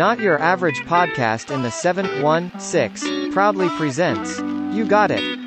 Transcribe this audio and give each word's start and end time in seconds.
Not 0.00 0.18
Your 0.18 0.38
Average 0.38 0.80
Podcast 0.86 1.54
in 1.54 1.60
the 1.60 1.70
716 1.70 3.34
proudly 3.34 3.68
presents 3.68 4.38
You 4.74 4.86
Got 4.86 5.10
It. 5.10 5.39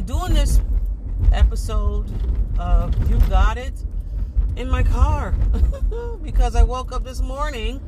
I'm 0.00 0.06
doing 0.06 0.32
this 0.32 0.62
episode 1.30 2.10
of 2.58 3.10
You 3.10 3.18
Got 3.28 3.58
It 3.58 3.84
in 4.56 4.70
my 4.70 4.82
car 4.82 5.32
because 6.22 6.56
I 6.56 6.62
woke 6.62 6.90
up 6.90 7.04
this 7.04 7.20
morning. 7.20 7.82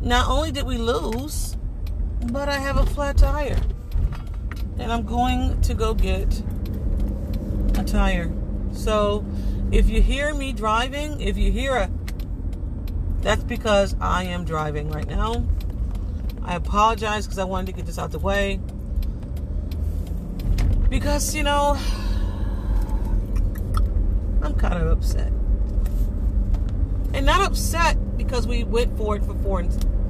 Not 0.00 0.26
only 0.26 0.50
did 0.50 0.66
we 0.66 0.76
lose, 0.76 1.56
but 2.32 2.48
I 2.48 2.58
have 2.58 2.78
a 2.78 2.86
flat 2.86 3.16
tire 3.16 3.60
and 4.80 4.90
I'm 4.90 5.06
going 5.06 5.60
to 5.60 5.72
go 5.74 5.94
get 5.94 6.42
a 7.78 7.84
tire. 7.84 8.32
So 8.72 9.24
if 9.70 9.88
you 9.88 10.02
hear 10.02 10.34
me 10.34 10.52
driving, 10.52 11.20
if 11.20 11.38
you 11.38 11.52
hear 11.52 11.76
a 11.76 11.90
that's 13.20 13.44
because 13.44 13.94
I 14.00 14.24
am 14.24 14.44
driving 14.44 14.90
right 14.90 15.06
now. 15.06 15.46
I 16.42 16.56
apologize 16.56 17.26
because 17.26 17.38
I 17.38 17.44
wanted 17.44 17.66
to 17.66 17.72
get 17.72 17.86
this 17.86 18.00
out 18.00 18.10
the 18.10 18.18
way. 18.18 18.58
Because, 20.92 21.34
you 21.34 21.42
know, 21.42 21.78
I'm 24.42 24.54
kind 24.56 24.74
of 24.74 24.88
upset. 24.88 25.32
And 27.14 27.24
not 27.24 27.46
upset 27.46 27.96
because 28.18 28.46
we 28.46 28.62
went 28.64 28.94
for 28.98 29.16
it 29.16 29.24
for 29.24 29.32
four 29.36 29.60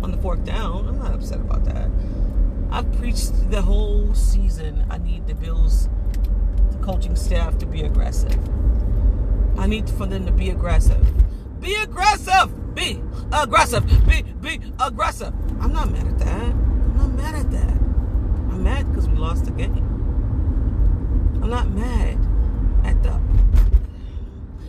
on 0.03 0.11
the 0.11 0.17
fourth 0.17 0.45
down. 0.45 0.89
I'm 0.89 0.99
not 0.99 1.15
upset 1.15 1.39
about 1.39 1.65
that. 1.67 1.89
I've 2.73 2.93
preached 2.99 3.49
the 3.49 3.63
whole 3.63 4.13
season. 4.13 4.85
I 4.91 4.99
need 4.99 5.29
the 5.29 5.37
Bills, 5.37 5.89
the 6.73 6.79
coaching 6.79 7.15
staff 7.15 7.59
to 7.59 7.67
be 7.67 7.83
aggressive. 7.83 8.37
I 9.57 9.69
need 9.69 9.89
for 9.89 10.07
them 10.07 10.27
to 10.27 10.33
be 10.33 10.51
aggressive. 10.51 11.07
Be 11.61 11.77
aggressive. 11.77 12.75
Be 12.75 13.01
aggressive. 13.33 13.87
Be 14.05 14.23
be 14.23 14.61
aggressive. 14.85 15.33
I'm 15.61 15.73
not 15.73 15.93
mad 15.93 16.09
at 16.09 16.19
that. 16.19 16.43
I'm 16.43 16.97
not 16.97 17.11
mad 17.13 17.35
at 17.37 17.51
that. 17.53 17.77
I'm 18.51 18.65
mad 18.65 18.89
because 18.91 19.09
we 19.09 19.17
lost 19.17 19.45
the 19.45 19.53
game. 19.53 19.93
I'm 21.43 21.51
not 21.51 21.69
mad 21.71 22.19
at 22.85 23.03
the. 23.03 23.21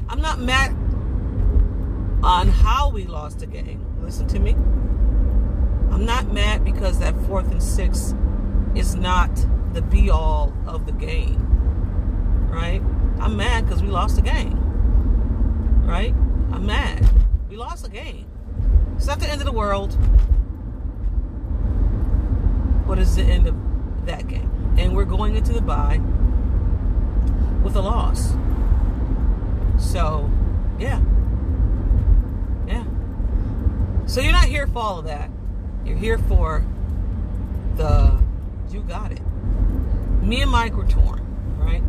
I'm 0.09 0.19
not 0.21 0.39
mad 0.39 0.71
on 2.23 2.47
lost 3.23 3.39
the 3.39 3.45
game. 3.45 3.79
Listen 4.03 4.27
to 4.27 4.37
me. 4.37 4.51
I'm 5.93 6.03
not 6.05 6.33
mad 6.33 6.65
because 6.65 6.99
that 6.99 7.15
fourth 7.25 7.49
and 7.49 7.63
six 7.63 8.13
is 8.75 8.95
not 8.95 9.33
the 9.71 9.81
be 9.81 10.09
all 10.09 10.53
of 10.67 10.85
the 10.85 10.91
game. 10.91 11.39
Right? 12.51 12.81
I'm 13.21 13.37
mad 13.37 13.63
because 13.63 13.81
we 13.81 13.87
lost 13.87 14.17
the 14.17 14.21
game. 14.21 14.59
Right? 15.85 16.13
I'm 16.51 16.65
mad. 16.65 17.09
We 17.49 17.55
lost 17.55 17.85
the 17.85 17.89
game. 17.89 18.25
It's 18.97 19.07
not 19.07 19.21
the 19.21 19.29
end 19.29 19.39
of 19.39 19.45
the 19.45 19.53
world. 19.53 19.93
What 22.85 22.99
is 22.99 23.15
the 23.15 23.23
end 23.23 23.47
of 23.47 23.55
that 24.05 24.27
game? 24.27 24.75
And 24.77 24.93
we're 24.93 25.05
going 25.05 25.37
into 25.37 25.53
the 25.53 25.61
bye 25.61 26.01
with 27.63 27.77
a 27.77 27.81
loss. 27.81 28.33
So. 29.79 30.29
Yeah. 30.77 30.99
So 34.05 34.21
you're 34.21 34.31
not 34.31 34.45
here 34.45 34.67
for 34.67 34.79
all 34.79 34.99
of 34.99 35.05
that. 35.05 35.29
You're 35.85 35.97
here 35.97 36.17
for 36.17 36.65
the 37.75 38.21
you 38.71 38.81
got 38.81 39.11
it. 39.11 39.21
Me 40.21 40.41
and 40.41 40.51
Mike 40.51 40.75
were 40.75 40.85
torn, 40.85 41.21
right? 41.57 41.83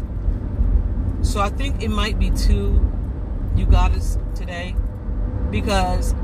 So 1.25 1.41
I 1.41 1.51
think 1.51 1.83
it 1.83 1.89
might 1.89 2.19
be 2.19 2.31
two 2.31 2.91
you 3.57 3.67
got 3.67 3.93
us 3.93 4.19
today 4.35 4.75
because 5.51 6.15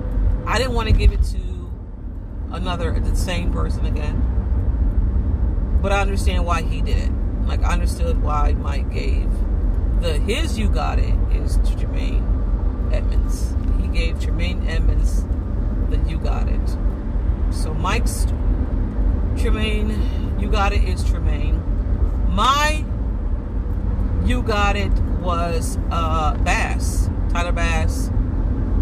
I 0.47 0.59
didn't 0.59 0.75
want 0.75 0.89
to 0.89 0.95
give 0.95 1.13
it 1.13 1.23
to 1.25 1.73
another 2.51 2.99
the 2.99 3.17
same 3.17 3.53
person 3.53 3.87
again. 3.87 5.79
But 5.83 5.93
I 5.93 6.01
understand 6.01 6.45
why 6.45 6.63
he 6.63 6.83
did 6.83 6.99
it. 6.99 7.11
Like 7.47 7.63
I 7.63 7.73
understood 7.73 8.23
why 8.23 8.53
Mike 8.53 8.93
gave 8.93 9.31
the 10.01 10.19
his 10.19 10.59
you 10.59 10.69
got 10.69 10.99
it 10.99 11.15
is 11.33 11.57
to 11.57 11.77
Jermaine 11.77 12.93
Edmunds. 12.93 13.55
He 13.81 13.89
gave 13.89 14.17
Jermaine 14.17 14.69
Edmunds 14.69 15.25
the 15.91 16.09
you 16.09 16.19
got 16.19 16.49
it. 16.49 16.69
So 17.51 17.75
Mike's 17.75 18.27
Tremaine, 19.37 20.37
you 20.39 20.49
got 20.49 20.73
it 20.73 20.85
is 20.85 21.05
Tremaine. 21.09 21.61
My 22.29 22.85
you 24.25 24.43
got 24.43 24.77
it 24.77 24.93
was 25.21 25.79
uh 25.91 26.35
Bass, 26.45 27.11
Tyler 27.31 27.53
Bass, 27.53 28.11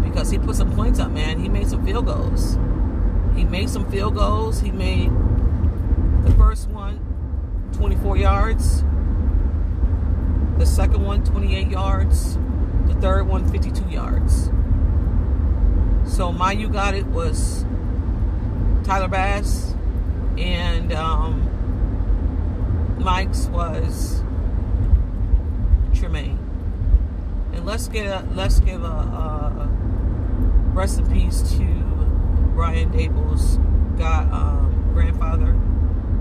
because 0.03 0.29
he 0.29 0.37
put 0.37 0.55
some 0.55 0.75
points 0.75 0.99
up, 0.99 1.11
man. 1.11 1.39
He 1.39 1.49
made 1.49 1.67
some 1.69 1.85
field 1.85 2.05
goals. 2.05 2.57
He 3.35 3.45
made 3.45 3.69
some 3.69 3.89
field 3.89 4.15
goals. 4.15 4.59
He 4.59 4.71
made 4.71 5.11
the 6.23 6.33
first 6.37 6.69
one 6.69 6.99
24 7.73 8.17
yards. 8.17 8.83
The 10.57 10.65
second 10.65 11.03
one 11.03 11.23
28 11.23 11.69
yards. 11.69 12.37
The 12.87 12.95
third 12.95 13.27
one 13.27 13.49
52 13.49 13.89
yards. 13.89 14.49
So 16.09 16.33
my 16.33 16.51
you 16.51 16.67
got 16.67 16.95
it 16.95 17.05
was 17.05 17.63
Tyler 18.83 19.07
Bass, 19.07 19.73
and 20.37 20.91
um, 20.91 21.45
Mike's 22.99 23.45
was 23.47 24.21
Tremaine. 25.93 26.37
And 27.53 27.65
let's 27.65 27.87
get 27.87 28.05
a 28.07 28.27
let's 28.33 28.59
give 28.59 28.83
a, 28.83 28.87
a 28.87 29.69
rest 30.73 30.99
in 30.99 31.09
peace 31.09 31.41
to 31.53 31.63
Brian 32.53 32.91
Daboll's 32.91 33.57
got 33.97 34.29
um, 34.33 34.91
grandfather. 34.93 35.55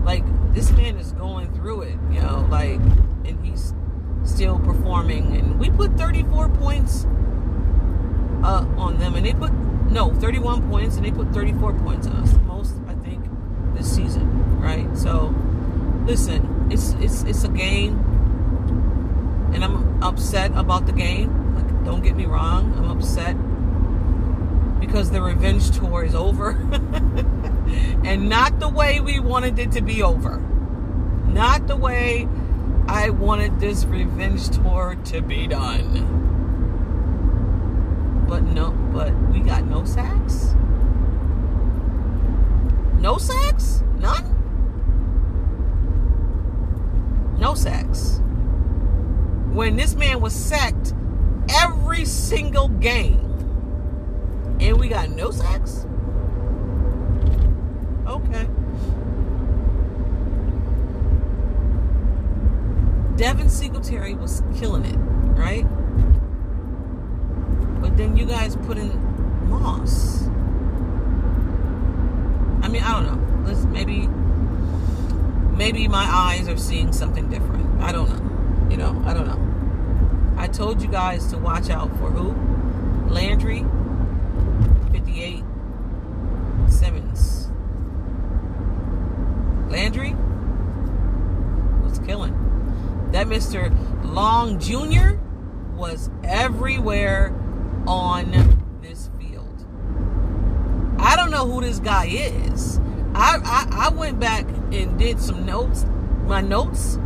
Like 0.04 0.24
this 0.54 0.70
man 0.72 0.96
is 0.96 1.12
going 1.12 1.52
through 1.54 1.82
it, 1.82 1.98
you 2.12 2.20
know, 2.20 2.46
like, 2.50 2.78
and 3.24 3.44
he's 3.44 3.74
still 4.22 4.60
performing. 4.60 5.36
And 5.36 5.58
we 5.58 5.70
put 5.70 5.96
34 5.96 6.50
points 6.50 7.04
uh, 8.44 8.64
on 8.76 8.98
them, 8.98 9.14
and 9.14 9.26
they 9.26 9.32
put 9.32 9.50
no 9.90 10.12
31 10.14 10.68
points, 10.68 10.96
and 10.96 11.04
they 11.04 11.10
put 11.10 11.32
34 11.32 11.72
points 11.74 12.06
on 12.06 12.16
us. 12.16 12.34
Most 12.46 12.74
I 12.86 12.94
think 12.94 13.24
this 13.74 13.94
season, 13.94 14.60
right? 14.60 14.88
So, 14.96 15.34
listen, 16.06 16.68
it's 16.70 16.92
it's 17.00 17.22
it's 17.24 17.44
a 17.44 17.48
game, 17.48 17.98
and 19.54 19.64
I'm 19.64 20.02
upset 20.02 20.52
about 20.54 20.86
the 20.86 20.92
game. 20.92 21.54
Like, 21.54 21.84
don't 21.84 22.02
get 22.02 22.16
me 22.16 22.26
wrong, 22.26 22.74
I'm 22.76 22.90
upset 22.90 23.36
because 24.80 25.10
the 25.10 25.20
revenge 25.20 25.76
tour 25.76 26.04
is 26.04 26.14
over, 26.14 26.50
and 28.04 28.28
not 28.28 28.60
the 28.60 28.68
way 28.68 29.00
we 29.00 29.20
wanted 29.20 29.58
it 29.58 29.72
to 29.72 29.80
be 29.80 30.02
over. 30.02 30.38
Not 31.26 31.66
the 31.66 31.76
way 31.76 32.26
I 32.86 33.10
wanted 33.10 33.60
this 33.60 33.84
revenge 33.84 34.48
tour 34.48 34.96
to 35.06 35.20
be 35.20 35.46
done. 35.46 36.27
But 38.28 38.42
no, 38.42 38.70
but 38.92 39.12
we 39.30 39.40
got 39.40 39.64
no 39.64 39.84
sacks. 39.84 40.54
No 43.00 43.16
sacks? 43.16 43.82
None? 43.98 44.34
No 47.38 47.54
sacks. 47.54 48.20
When 49.52 49.76
this 49.76 49.94
man 49.94 50.20
was 50.20 50.34
sacked 50.34 50.92
every 51.48 52.04
single 52.04 52.68
game, 52.68 53.24
and 54.60 54.78
we 54.78 54.88
got 54.88 55.08
no 55.10 55.30
sacks? 55.30 55.86
Okay. 58.06 58.46
Devin 63.16 63.48
Singletary 63.48 64.14
was 64.14 64.42
killing 64.58 64.84
it, 64.84 64.96
right? 65.38 65.66
Then 67.98 68.16
you 68.16 68.26
guys 68.26 68.54
put 68.54 68.78
in 68.78 68.92
Moss. 69.50 70.28
I 72.62 72.68
mean, 72.68 72.80
I 72.80 72.92
don't 72.92 73.06
know. 73.06 73.44
Let's 73.44 73.64
maybe 73.64 74.06
maybe 75.56 75.88
my 75.88 76.04
eyes 76.08 76.48
are 76.48 76.56
seeing 76.56 76.92
something 76.92 77.28
different. 77.28 77.82
I 77.82 77.90
don't 77.90 78.08
know. 78.08 78.70
You 78.70 78.76
know, 78.76 79.02
I 79.04 79.12
don't 79.12 79.26
know. 79.26 80.40
I 80.40 80.46
told 80.46 80.80
you 80.80 80.86
guys 80.86 81.26
to 81.32 81.38
watch 81.38 81.70
out 81.70 81.90
for 81.98 82.08
who? 82.12 82.36
Landry, 83.12 83.66
58, 84.92 85.42
Simmons. 86.68 87.50
Landry 89.72 90.14
was 91.82 91.98
killing. 92.06 93.10
That 93.10 93.26
Mr. 93.26 93.74
Long 94.04 94.60
Jr. 94.60 95.18
was 95.76 96.10
everywhere 96.22 97.34
on 97.88 98.30
this 98.82 99.08
field. 99.18 99.66
I 100.98 101.16
don't 101.16 101.30
know 101.30 101.46
who 101.46 101.62
this 101.62 101.78
guy 101.78 102.06
is. 102.06 102.78
I, 103.14 103.38
I, 103.42 103.86
I 103.86 103.88
went 103.88 104.20
back 104.20 104.44
and 104.72 104.98
did 104.98 105.18
some 105.18 105.46
notes, 105.46 105.86
my 106.26 106.42
notes. 106.42 106.98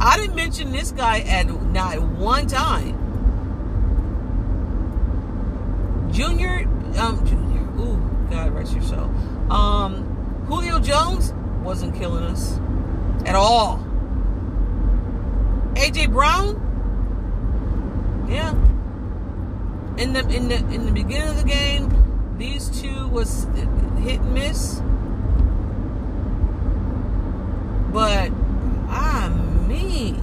I 0.00 0.18
didn't 0.18 0.36
mention 0.36 0.70
this 0.70 0.92
guy 0.92 1.20
at 1.20 1.46
not 1.46 2.00
one 2.02 2.46
time. 2.46 2.94
Junior, 6.12 6.68
um, 6.98 7.26
Junior, 7.26 7.62
ooh, 7.80 8.28
God 8.30 8.52
rest 8.52 8.74
your 8.74 8.82
soul. 8.82 9.10
Um, 9.50 10.44
Julio 10.46 10.78
Jones 10.78 11.32
wasn't 11.64 11.94
killing 11.96 12.24
us 12.24 12.58
at 13.24 13.34
all. 13.34 13.78
AJ 15.74 16.12
Brown, 16.12 16.56
yeah. 18.28 18.54
In 19.98 20.12
the 20.12 20.20
in 20.28 20.48
the 20.48 20.56
in 20.72 20.86
the 20.86 20.92
beginning 20.92 21.28
of 21.28 21.36
the 21.36 21.44
game, 21.44 22.34
these 22.38 22.68
two 22.68 23.08
was 23.08 23.44
hit 23.98 24.20
and 24.20 24.32
miss. 24.32 24.80
But 27.92 28.30
I 28.88 29.28
mean, 29.66 30.14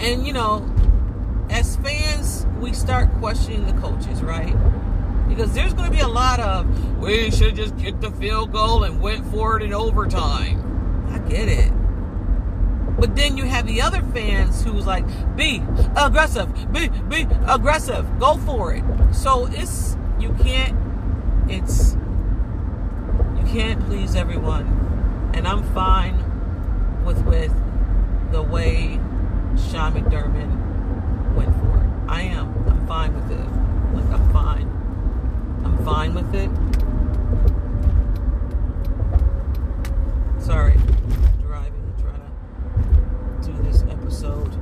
and 0.00 0.26
you 0.26 0.34
know, 0.34 0.70
as 1.48 1.76
fans, 1.76 2.46
we 2.60 2.74
start 2.74 3.10
questioning 3.14 3.64
the 3.64 3.80
coaches, 3.80 4.22
right? 4.22 4.54
Because 5.26 5.54
there's 5.54 5.72
going 5.72 5.90
to 5.90 5.96
be 5.96 6.02
a 6.02 6.08
lot 6.08 6.38
of 6.40 6.98
we 6.98 7.30
should 7.30 7.56
just 7.56 7.78
kick 7.78 7.98
the 8.00 8.10
field 8.10 8.52
goal 8.52 8.84
and 8.84 9.00
went 9.00 9.24
for 9.30 9.56
it 9.56 9.62
in 9.62 9.72
overtime. 9.72 11.08
I 11.10 11.18
get 11.30 11.48
it. 11.48 11.72
But 13.00 13.16
then 13.16 13.36
you 13.36 13.44
have 13.44 13.66
the 13.66 13.80
other 13.80 14.02
fans 14.12 14.62
who's 14.62 14.86
like, 14.86 15.04
be 15.34 15.62
aggressive, 15.96 16.52
be 16.70 16.88
be 17.08 17.26
aggressive, 17.46 18.06
go 18.20 18.36
for 18.36 18.74
it. 18.74 18.84
So 19.12 19.48
it's 19.50 19.96
you 20.18 20.34
can't 20.42 20.76
it's 21.50 21.96
you 23.38 23.44
can't 23.46 23.84
please 23.86 24.14
everyone. 24.14 25.30
And 25.34 25.48
I'm 25.48 25.62
fine 25.74 26.16
with 27.04 27.24
with 27.24 27.52
the 28.30 28.42
way 28.42 29.00
Sean 29.70 29.94
McDermott 29.94 31.34
went 31.34 31.54
for 31.56 31.76
it. 31.78 31.90
I 32.08 32.22
am. 32.22 32.54
I'm 32.68 32.86
fine 32.86 33.14
with 33.14 33.30
it. 33.30 33.48
Like 33.94 34.20
I'm 34.20 34.32
fine. 34.32 34.68
I'm 35.64 35.84
fine 35.84 36.14
with 36.14 36.34
it. 36.34 36.50
Sorry, 40.40 40.72
I'm 40.72 41.42
driving, 41.42 41.94
trying 42.00 43.42
to 43.42 43.52
do 43.52 43.62
this 43.62 43.82
episode. 44.22 44.54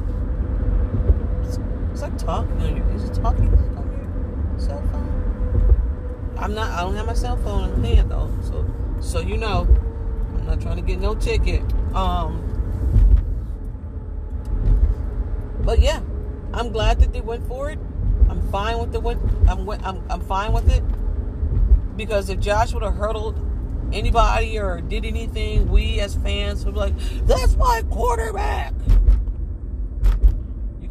Is, 1.44 1.58
is 1.94 2.00
that 2.00 2.19
talking 2.19 2.60
on 2.62 2.76
your? 2.76 2.90
Is 2.90 3.05
it 3.05 3.14
talking 3.14 3.50
like 3.50 3.76
on 3.76 3.90
your 3.90 4.58
cell 4.60 4.82
phone? 4.93 6.34
I'm 6.38 6.55
not. 6.55 6.70
I 6.70 6.82
don't 6.82 6.94
have 6.94 7.06
my 7.06 7.14
cell 7.14 7.37
phone 7.38 7.72
in 7.72 7.84
hand 7.84 8.10
though, 8.10 8.31
so 8.43 8.64
so 9.00 9.20
you 9.20 9.37
know, 9.37 9.66
I'm 10.37 10.46
not 10.46 10.60
trying 10.60 10.76
to 10.76 10.82
get 10.82 11.00
no 11.00 11.14
ticket. 11.14 11.62
Um, 11.94 12.44
but 15.64 15.81
yeah, 15.81 16.00
I'm 16.52 16.70
glad 16.70 17.00
that 17.00 17.12
they 17.12 17.20
went 17.20 17.46
for 17.49 17.70
it. 17.70 17.78
I'm 18.28 18.46
fine 18.50 18.78
with 18.78 18.93
the 18.93 19.00
win. 19.00 19.19
I'm 19.49 19.69
I'm 19.69 20.02
I'm 20.08 20.20
fine 20.20 20.52
with 20.52 20.70
it 20.70 20.84
because 21.96 22.31
if 22.31 22.38
Josh 22.38 22.72
would 22.75 22.84
have 22.84 22.94
hurdled 22.94 23.44
anybody 23.93 24.58
or 24.58 24.81
did 24.81 25.04
anything, 25.04 25.69
we 25.69 25.99
as 25.99 26.14
fans 26.14 26.64
would 26.64 26.75
be 26.75 26.81
like, 26.81 26.99
"That's 27.26 27.56
my 27.56 27.82
quarterback." 27.90 28.75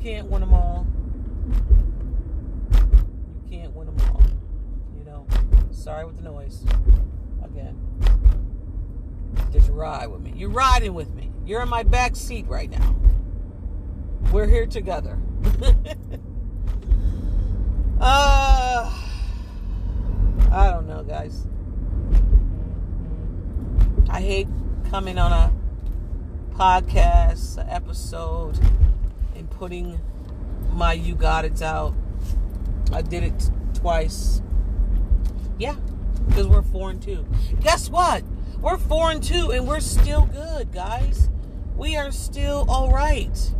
You 0.07 0.13
can't 0.13 0.31
win 0.31 0.39
them 0.39 0.53
all. 0.53 0.87
You 3.43 3.57
can't 3.57 3.75
win 3.75 3.87
them 3.87 3.97
all. 4.09 4.21
You 4.97 5.03
know. 5.03 5.27
Sorry 5.71 6.05
with 6.05 6.15
the 6.15 6.21
noise. 6.21 6.63
Again. 7.43 7.77
Just 9.51 9.69
ride 9.69 10.07
with 10.07 10.21
me. 10.21 10.31
You're 10.33 10.49
riding 10.49 10.93
with 10.93 11.13
me. 11.13 11.33
You're 11.45 11.61
in 11.61 11.67
my 11.67 11.83
back 11.83 12.15
seat 12.15 12.47
right 12.47 12.69
now. 12.69 12.95
We're 14.31 14.47
here 14.47 14.65
together. 14.65 15.19
uh, 17.99 19.03
I 20.49 20.71
don't 20.71 20.87
know, 20.87 21.03
guys. 21.03 21.45
I 24.09 24.21
hate 24.21 24.47
coming 24.89 25.17
on 25.17 25.33
a 25.33 25.51
podcast 26.55 27.61
episode 27.69 28.57
and 29.37 29.49
putting 29.49 29.99
my 30.71 30.93
you 30.93 31.15
got 31.15 31.45
it 31.45 31.61
out. 31.61 31.93
I 32.91 33.01
did 33.01 33.23
it 33.23 33.51
twice. 33.73 34.41
Yeah, 35.57 35.75
because 36.27 36.47
we're 36.47 36.61
four 36.61 36.89
and 36.89 37.01
two. 37.01 37.25
Guess 37.61 37.89
what? 37.89 38.23
We're 38.59 38.77
four 38.77 39.11
and 39.11 39.23
two, 39.23 39.51
and 39.51 39.67
we're 39.67 39.79
still 39.79 40.25
good, 40.25 40.71
guys. 40.71 41.29
We 41.75 41.95
are 41.95 42.11
still 42.11 42.65
all 42.69 42.91
right. 42.91 43.53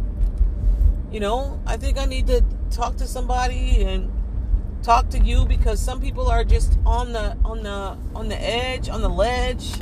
You 1.11 1.19
know, 1.19 1.59
I 1.65 1.77
think 1.77 1.97
I 1.97 2.05
need 2.05 2.27
to 2.27 2.43
talk 2.71 2.97
to 2.97 3.07
somebody 3.07 3.83
and 3.83 4.11
talk 4.83 5.09
to 5.09 5.19
you 5.19 5.45
because 5.45 5.79
some 5.79 6.01
people 6.01 6.27
are 6.27 6.43
just 6.43 6.77
on 6.85 7.13
the 7.13 7.37
on 7.43 7.63
the 7.63 7.97
on 8.15 8.27
the 8.27 8.41
edge, 8.41 8.89
on 8.89 9.01
the 9.01 9.09
ledge. 9.09 9.73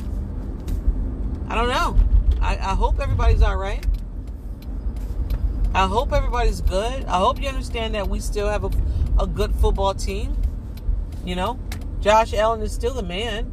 I 1.48 1.56
don't 1.56 1.70
know. 1.70 1.98
I, 2.42 2.58
I 2.58 2.76
hope 2.76 3.00
everybody's 3.00 3.42
all 3.42 3.56
right. 3.56 3.86
I 5.76 5.88
hope 5.88 6.14
everybody's 6.14 6.62
good. 6.62 7.04
I 7.04 7.18
hope 7.18 7.42
you 7.42 7.50
understand 7.50 7.96
that 7.96 8.08
we 8.08 8.22
still 8.22 8.48
have 8.48 8.64
a, 8.64 8.70
a 9.20 9.28
good 9.28 9.54
football 9.56 9.94
team. 9.94 10.38
You 11.26 11.36
know, 11.36 11.60
Josh 12.00 12.34
Allen 12.34 12.62
is 12.62 12.72
still 12.72 12.94
the 12.94 13.04
man. 13.04 13.52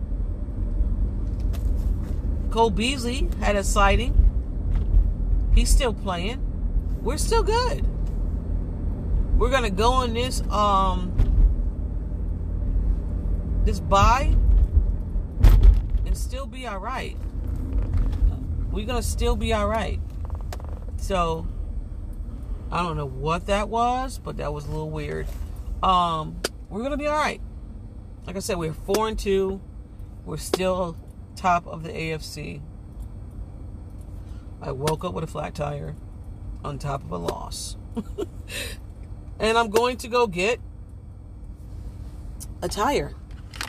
Cole 2.53 2.71
Beasley 2.71 3.29
had 3.41 3.57
a 3.57 3.65
sighting. 3.65 4.15
He's 5.53 5.69
still 5.69 5.93
playing. 5.93 6.41
We're 7.03 7.17
still 7.17 7.43
good. 7.43 7.85
We're 9.37 9.51
gonna 9.51 9.71
go 9.71 9.91
on 9.91 10.15
this 10.15 10.43
um 10.43 11.13
this 13.65 13.81
bye 13.81 14.33
and 16.07 16.17
still 16.17 16.47
be 16.47 16.69
all 16.69 16.79
right. 16.79 17.17
We're 18.71 18.87
gonna 18.87 19.03
still 19.03 19.35
be 19.35 19.53
all 19.53 19.67
right. 19.67 19.99
So 20.99 21.49
I 22.73 22.83
don't 22.83 22.97
know 22.97 23.07
what 23.07 23.47
that 23.47 23.69
was, 23.69 24.19
but 24.19 24.39
that 24.39 24.53
was 24.53 24.65
a 24.65 24.71
little 24.71 24.91
weird. 24.91 25.27
Um, 25.83 26.41
we're 26.71 26.83
gonna 26.83 26.97
be 26.97 27.07
all 27.07 27.19
right. 27.19 27.41
Like 28.27 28.37
I 28.37 28.39
said, 28.39 28.57
we're 28.57 28.73
four 28.73 29.09
and 29.09 29.19
two. 29.19 29.61
We're 30.25 30.39
still 30.39 30.97
top 31.37 31.67
of 31.67 31.83
the 31.83 31.91
AFC. 31.91 32.63
I 34.63 34.73
woke 34.73 35.05
up 35.05 35.13
with 35.13 35.25
a 35.25 35.27
flat 35.27 35.55
tire 35.55 35.97
on 36.65 36.79
top 36.79 37.03
of 37.05 37.11
a 37.11 37.19
loss. 37.19 37.77
and 39.39 39.59
I'm 39.59 39.69
going 39.69 39.99
to 39.99 40.09
go 40.09 40.27
get 40.27 40.61
a 42.63 42.69
tire 42.69 43.13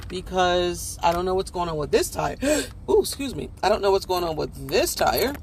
because 0.07 0.99
I 1.01 1.11
don't 1.11 1.25
know 1.25 1.33
what's 1.33 1.51
going 1.51 1.67
on 1.67 1.77
with 1.77 1.91
this 1.91 2.09
tire. 2.09 2.37
Ooh, 2.89 3.01
excuse 3.01 3.35
me. 3.35 3.49
I 3.63 3.69
don't 3.69 3.81
know 3.81 3.91
what's 3.91 4.05
going 4.05 4.23
on 4.23 4.35
with 4.35 4.69
this 4.69 4.93
tire. 4.93 5.33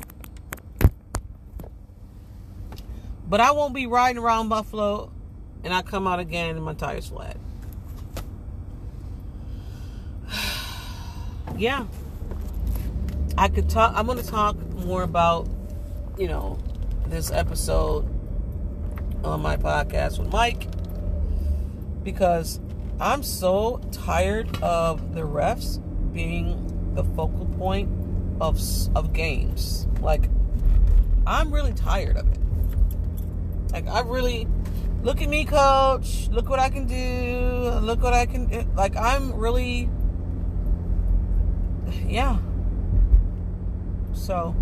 But 3.30 3.40
I 3.40 3.52
won't 3.52 3.72
be 3.72 3.86
riding 3.86 4.20
around 4.20 4.48
Buffalo 4.48 5.12
and 5.62 5.72
I 5.72 5.82
come 5.82 6.08
out 6.08 6.18
again 6.18 6.56
and 6.56 6.64
my 6.64 6.74
tires 6.74 7.06
flat. 7.06 7.36
yeah. 11.56 11.86
I 13.38 13.46
could 13.46 13.70
talk 13.70 13.92
I'm 13.94 14.08
gonna 14.08 14.24
talk 14.24 14.56
more 14.84 15.04
about, 15.04 15.48
you 16.18 16.26
know, 16.26 16.58
this 17.06 17.30
episode 17.30 18.04
on 19.22 19.40
my 19.40 19.56
podcast 19.56 20.18
with 20.18 20.32
Mike 20.32 20.66
because 22.02 22.58
I'm 22.98 23.22
so 23.22 23.80
tired 23.92 24.60
of 24.60 25.14
the 25.14 25.20
refs 25.20 25.80
being 26.12 26.92
the 26.96 27.04
focal 27.04 27.46
point 27.56 27.88
of 28.40 28.60
of 28.96 29.12
games. 29.12 29.86
Like 30.00 30.28
I'm 31.28 31.54
really 31.54 31.74
tired 31.74 32.16
of 32.16 32.26
it. 32.32 32.39
Like 33.72 33.86
I 33.86 34.00
really 34.00 34.46
look 35.02 35.22
at 35.22 35.28
me, 35.28 35.44
coach. 35.44 36.28
Look 36.28 36.48
what 36.48 36.58
I 36.58 36.70
can 36.70 36.86
do. 36.86 37.80
Look 37.80 38.02
what 38.02 38.12
I 38.12 38.26
can. 38.26 38.52
Eh, 38.52 38.64
like 38.74 38.96
I'm 38.96 39.32
really, 39.34 39.88
yeah. 42.06 42.38
So 44.12 44.54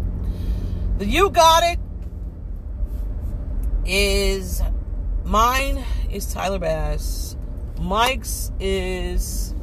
the 0.99 1.07
you 1.07 1.31
got 1.31 1.63
it 1.65 1.79
is 3.85 4.63
mine 5.25 5.85
is 6.11 6.33
Tyler 6.33 6.59
Bass. 6.59 7.37
Mike's 7.81 8.53
is 8.61 9.55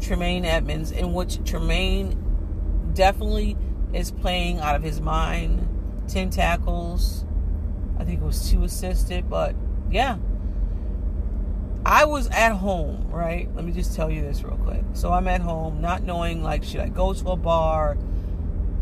Tremaine 0.00 0.44
Edmunds, 0.44 0.92
in 0.92 1.12
which 1.12 1.42
Tremaine 1.44 2.22
definitely 2.94 3.56
is 3.92 4.10
playing 4.10 4.60
out 4.60 4.76
of 4.76 4.82
his 4.82 5.00
mind. 5.00 5.66
10 6.08 6.30
tackles. 6.30 7.25
I 7.98 8.04
think 8.04 8.20
it 8.20 8.24
was 8.24 8.50
two 8.50 8.64
assisted, 8.64 9.28
but 9.28 9.54
yeah. 9.90 10.18
I 11.84 12.04
was 12.04 12.28
at 12.30 12.52
home, 12.52 13.10
right? 13.10 13.48
Let 13.54 13.64
me 13.64 13.70
just 13.70 13.94
tell 13.94 14.10
you 14.10 14.20
this 14.20 14.42
real 14.42 14.56
quick. 14.56 14.82
So 14.94 15.12
I'm 15.12 15.28
at 15.28 15.40
home, 15.40 15.80
not 15.80 16.02
knowing, 16.02 16.42
like, 16.42 16.64
should 16.64 16.80
I 16.80 16.88
go 16.88 17.12
to 17.12 17.28
a 17.30 17.36
bar? 17.36 17.96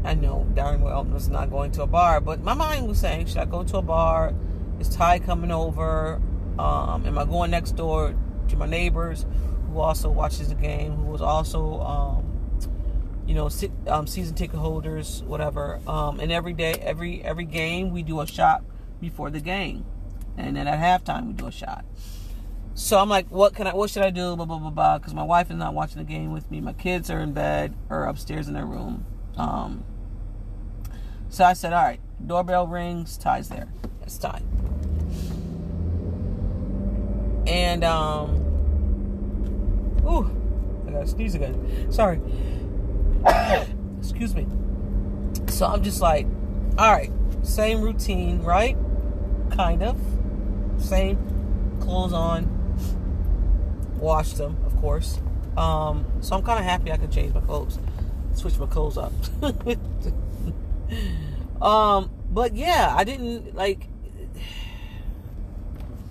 I 0.04 0.14
know 0.14 0.46
darn 0.54 0.80
well 0.80 0.98
I 0.98 1.12
was 1.12 1.28
not 1.28 1.50
going 1.50 1.70
to 1.72 1.82
a 1.82 1.86
bar, 1.86 2.20
but 2.20 2.42
my 2.42 2.54
mind 2.54 2.88
was 2.88 2.98
saying, 2.98 3.26
should 3.26 3.38
I 3.38 3.44
go 3.44 3.62
to 3.62 3.78
a 3.78 3.82
bar? 3.82 4.34
Is 4.80 4.88
Ty 4.88 5.18
coming 5.18 5.50
over? 5.50 6.20
Um, 6.58 7.06
am 7.06 7.18
I 7.18 7.24
going 7.24 7.50
next 7.50 7.72
door 7.72 8.14
to 8.48 8.56
my 8.56 8.66
neighbors 8.66 9.26
who 9.68 9.80
also 9.80 10.10
watches 10.10 10.48
the 10.48 10.54
game, 10.54 10.92
who 10.92 11.04
was 11.04 11.20
also, 11.20 11.80
um, 11.80 12.58
you 13.26 13.34
know, 13.34 13.50
um, 13.86 14.06
season 14.06 14.34
ticket 14.34 14.56
holders, 14.56 15.22
whatever. 15.24 15.80
Um, 15.86 16.20
and 16.20 16.30
every 16.30 16.52
day, 16.52 16.74
every 16.74 17.22
every 17.22 17.44
game, 17.44 17.90
we 17.90 18.02
do 18.02 18.20
a 18.20 18.26
shot 18.26 18.62
before 19.08 19.30
the 19.30 19.40
game, 19.40 19.84
and 20.36 20.56
then 20.56 20.66
at 20.66 20.78
halftime 20.78 21.28
we 21.28 21.32
do 21.32 21.46
a 21.46 21.52
shot. 21.52 21.84
So 22.74 22.98
I'm 22.98 23.08
like, 23.08 23.30
what 23.30 23.54
can 23.54 23.66
I? 23.66 23.74
What 23.74 23.90
should 23.90 24.02
I 24.02 24.10
do? 24.10 24.34
Blah 24.34 24.46
blah 24.46 24.58
blah 24.58 24.70
blah. 24.70 24.98
Because 24.98 25.14
my 25.14 25.22
wife 25.22 25.50
is 25.50 25.56
not 25.56 25.74
watching 25.74 25.98
the 25.98 26.04
game 26.04 26.32
with 26.32 26.50
me. 26.50 26.60
My 26.60 26.72
kids 26.72 27.10
are 27.10 27.20
in 27.20 27.32
bed 27.32 27.74
or 27.88 28.04
upstairs 28.04 28.48
in 28.48 28.54
their 28.54 28.66
room. 28.66 29.06
Um, 29.36 29.84
so 31.28 31.44
I 31.44 31.52
said, 31.52 31.72
all 31.72 31.82
right. 31.82 32.00
Doorbell 32.24 32.66
rings. 32.66 33.16
Ty's 33.16 33.48
there. 33.48 33.68
It's 34.02 34.18
Ty. 34.18 34.42
And 37.46 37.84
um, 37.84 38.30
ooh, 40.06 40.30
I 40.86 40.90
gotta 40.90 41.06
sneeze 41.06 41.34
again. 41.34 41.92
Sorry. 41.92 42.20
Excuse 43.98 44.34
me. 44.34 44.46
So 45.48 45.66
I'm 45.66 45.82
just 45.82 46.00
like, 46.00 46.26
all 46.78 46.92
right, 46.92 47.10
same 47.42 47.80
routine, 47.80 48.42
right? 48.42 48.76
Kind 49.54 49.82
of. 49.82 49.98
Same 50.78 51.18
clothes 51.80 52.12
on. 52.12 52.50
Washed 53.98 54.36
them, 54.36 54.56
of 54.66 54.76
course. 54.80 55.20
Um, 55.56 56.04
so 56.20 56.36
I'm 56.36 56.42
kind 56.42 56.58
of 56.58 56.64
happy 56.64 56.90
I 56.90 56.96
could 56.96 57.12
change 57.12 57.32
my 57.32 57.40
clothes, 57.40 57.78
switch 58.34 58.58
my 58.58 58.66
clothes 58.66 58.98
up. 58.98 59.12
um, 61.62 62.10
but 62.30 62.56
yeah, 62.56 62.92
I 62.96 63.04
didn't 63.04 63.54
like. 63.54 63.86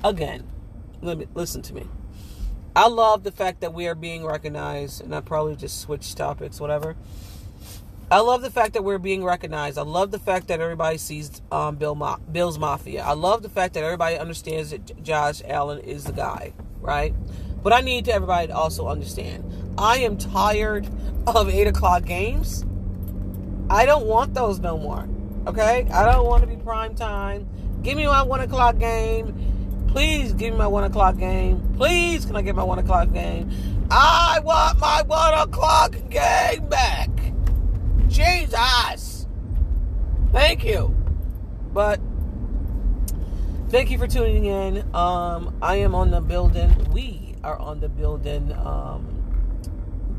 Again, 0.04 0.46
let 1.02 1.18
me 1.18 1.28
listen 1.34 1.62
to 1.64 1.74
me. 1.74 1.88
I 2.76 2.88
love 2.88 3.24
the 3.24 3.32
fact 3.32 3.62
that 3.62 3.74
we 3.74 3.88
are 3.88 3.96
being 3.96 4.26
recognized, 4.26 5.04
and 5.04 5.14
I 5.14 5.22
probably 5.22 5.56
just 5.56 5.82
switched 5.82 6.18
topics, 6.18 6.60
whatever. 6.60 6.96
I 8.14 8.20
love 8.20 8.44
the 8.44 8.52
fact 8.52 8.74
that 8.74 8.84
we're 8.84 9.00
being 9.00 9.24
recognized. 9.24 9.80
I 9.80 9.82
love 9.82 10.12
the 10.12 10.20
fact 10.20 10.50
that 10.50 10.62
everybody 10.62 11.00
sees 11.00 11.42
um, 11.52 11.78
Bill 11.78 11.96
Ma- 11.96 12.20
Bill's 12.32 12.60
Mafia. 12.60 13.04
I 13.04 13.14
love 13.14 13.42
the 13.42 13.50
fact 13.50 13.74
that 13.74 13.84
everybody 13.84 14.20
understands 14.20 14.70
that 14.70 15.02
Josh 15.02 15.42
Allen 15.48 15.80
is 15.80 16.04
the 16.04 16.12
guy, 16.12 16.54
right? 16.80 17.16
But 17.64 17.74
I 17.74 17.82
need 17.82 18.06
to 18.06 18.14
everybody 18.14 18.50
to 18.50 18.56
also 18.56 18.88
understand. 18.88 19.52
I 19.80 19.98
am 19.98 20.20
tired 20.20 20.88
of 21.26 21.50
eight 21.50 21.66
o'clock 21.66 22.06
games. 22.06 22.64
I 23.68 23.88
don't 23.88 24.06
want 24.06 24.36
those 24.36 24.60
no 24.60 24.78
more. 24.78 25.10
Okay, 25.48 25.88
I 25.92 26.06
don't 26.12 26.28
want 26.28 26.44
to 26.44 26.48
be 26.48 26.56
prime 26.56 26.94
time. 26.94 27.50
Give 27.82 27.98
me 27.98 28.06
my 28.06 28.22
one 28.22 28.42
o'clock 28.42 28.78
game. 28.78 29.88
Please 29.88 30.34
give 30.34 30.54
me 30.54 30.60
my 30.60 30.68
one 30.68 30.84
o'clock 30.84 31.18
game. 31.18 31.74
Please, 31.78 32.28
can 32.28 32.36
I 32.36 32.44
get 32.44 32.54
my 32.54 32.64
one 32.64 32.78
o'clock 32.78 33.12
game? 33.12 33.50
I 33.90 34.40
want 34.44 34.78
my 34.78 35.02
one 35.02 35.34
o'clock 35.34 35.96
game 36.12 36.70
back. 36.70 37.10
Jesus. 38.14 39.28
Thank 40.32 40.64
you. 40.64 40.96
But 41.74 42.00
thank 43.70 43.90
you 43.90 43.98
for 43.98 44.08
tuning 44.08 44.46
in. 44.46 44.96
Um, 44.96 45.58
I 45.62 45.78
am 45.78 45.96
on 45.96 46.12
the 46.12 46.22
building. 46.22 46.92
We 46.92 47.36
are 47.44 47.58
on 47.58 47.80
the 47.80 47.90
building. 47.90 48.54
Um, 48.54 49.14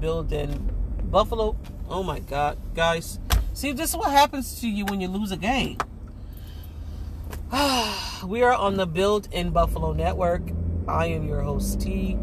building 0.01 0.71
Buffalo. 1.05 1.57
Oh 1.89 2.03
my 2.03 2.19
God, 2.19 2.59
guys. 2.75 3.19
See, 3.53 3.73
this 3.73 3.91
is 3.91 3.97
what 3.97 4.11
happens 4.11 4.61
to 4.61 4.69
you 4.69 4.85
when 4.87 5.01
you 5.01 5.09
lose 5.09 5.31
a 5.31 5.37
game. 5.37 5.79
we 8.27 8.43
are 8.43 8.53
on 8.53 8.77
the 8.77 8.87
Build 8.87 9.29
in 9.33 9.51
Buffalo 9.51 9.93
Network. 9.93 10.43
I 10.89 11.07
am 11.07 11.27
your 11.27 11.41
host, 11.41 11.81
T. 11.81 12.19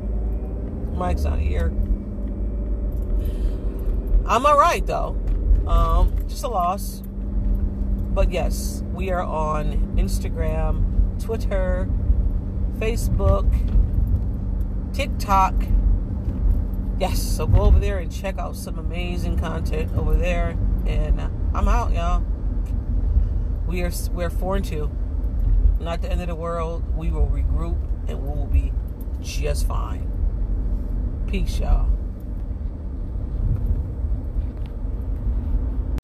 Mike's 0.94 1.24
not 1.24 1.40
here. 1.40 1.68
I'm 4.28 4.46
alright 4.46 4.86
though. 4.86 5.21
Um, 5.68 6.16
just 6.28 6.44
a 6.44 6.48
loss. 6.48 7.02
But 7.06 8.32
yes, 8.32 8.84
we 8.94 9.12
are 9.12 9.22
on 9.22 9.96
Instagram, 9.98 11.24
Twitter, 11.24 11.90
Facebook, 12.78 13.50
TikTok. 14.94 15.56
Yes, 17.00 17.22
so 17.22 17.48
go 17.48 17.62
over 17.62 17.80
there 17.80 18.00
and 18.00 18.12
check 18.12 18.38
out 18.38 18.56
some 18.56 18.78
amazing 18.78 19.40
content 19.40 19.96
over 19.96 20.16
there. 20.16 20.58
And 20.86 21.22
I'm 21.54 21.68
out, 21.68 21.94
y'all. 21.94 22.24
We 23.68 23.84
are 23.84 23.92
we're 24.12 24.30
four 24.30 24.58
and 24.58 24.66
two 24.66 24.92
not 25.82 26.02
the 26.02 26.12
end 26.12 26.22
of 26.22 26.28
the 26.28 26.36
world. 26.36 26.84
We 26.96 27.10
will 27.10 27.28
regroup 27.28 27.78
and 28.08 28.22
we 28.22 28.30
will 28.30 28.46
be 28.46 28.72
just 29.22 29.68
fine. 29.68 30.08
Peace, 31.28 31.60
y'all. 31.60 31.90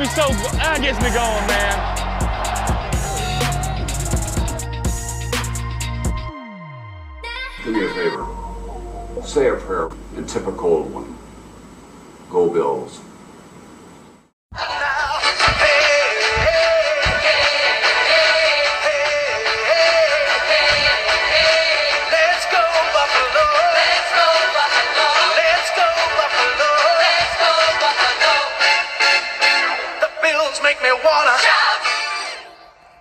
Me 0.00 0.06
so, 0.06 0.28
that 0.56 0.80
gets 0.80 0.98
me 1.02 1.10
going, 1.10 1.46
man. 1.46 1.76
Do 7.62 7.70
me 7.70 7.84
a 7.84 7.88
favor. 7.92 9.26
Say 9.26 9.48
a 9.50 9.56
prayer 9.56 9.90
in 10.16 10.26
typical 10.26 10.84
one. 10.84 11.18
Go 12.30 12.48
Bills. 12.48 13.02